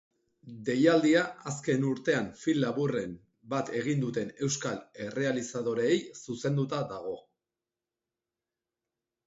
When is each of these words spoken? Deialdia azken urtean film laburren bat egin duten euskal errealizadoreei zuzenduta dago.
Deialdia 0.67 1.19
azken 1.51 1.85
urtean 1.89 2.29
film 2.45 2.59
laburren 2.63 3.13
bat 3.53 3.71
egin 3.81 4.01
duten 4.05 4.33
euskal 4.49 4.81
errealizadoreei 5.07 6.01
zuzenduta 6.25 6.83
dago. 6.97 7.17